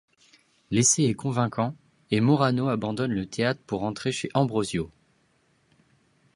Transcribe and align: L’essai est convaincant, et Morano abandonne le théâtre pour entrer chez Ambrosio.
L’essai 0.71 1.03
est 1.03 1.13
convaincant, 1.13 1.75
et 2.09 2.21
Morano 2.21 2.69
abandonne 2.69 3.11
le 3.11 3.27
théâtre 3.27 3.61
pour 3.67 3.83
entrer 3.83 4.11
chez 4.11 4.31
Ambrosio. 4.33 4.89